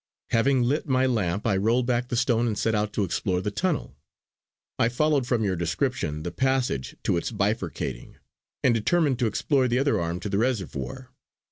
Having 0.31 0.63
lit 0.63 0.87
my 0.87 1.05
lamp, 1.05 1.45
I 1.45 1.55
rolled 1.55 1.85
back 1.85 2.07
the 2.07 2.15
stone 2.15 2.47
and 2.47 2.57
set 2.57 2.73
out 2.73 2.91
to 2.93 3.03
explore 3.03 3.39
the 3.39 3.51
tunnel. 3.51 3.95
I 4.79 4.89
followed 4.89 5.27
from 5.27 5.43
your 5.43 5.55
description, 5.55 6.23
the 6.23 6.31
passage 6.31 6.95
to 7.03 7.17
its 7.17 7.29
bifurcating, 7.31 8.15
and 8.63 8.73
determined 8.73 9.19
to 9.19 9.27
explore 9.27 9.67
the 9.67 9.77
other 9.77 10.01
arm 10.01 10.19
to 10.21 10.29
the 10.29 10.39
reservoir. 10.39 11.11